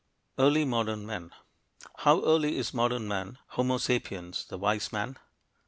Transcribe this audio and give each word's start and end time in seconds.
EARLY 0.39 0.65
MODERN 0.65 1.05
MEN 1.05 1.29
How 1.97 2.23
early 2.23 2.57
is 2.57 2.73
modern 2.73 3.07
man 3.07 3.37
(Homo 3.49 3.77
sapiens), 3.77 4.45
the 4.47 4.57
"wise 4.57 4.91
man"? 4.91 5.19